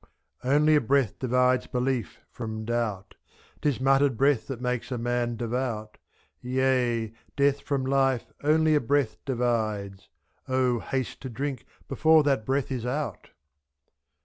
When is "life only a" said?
7.85-8.81